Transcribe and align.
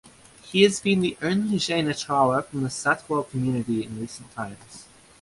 He 0.41 0.63
has 0.63 0.79
been 0.79 1.01
the 1.01 1.15
only 1.21 1.59
Jain 1.59 1.85
acharya 1.87 2.41
from 2.43 2.63
the 2.63 2.69
Saitwal 2.69 3.29
community 3.29 3.83
in 3.85 3.99
recent 4.01 4.31
times. 4.33 4.87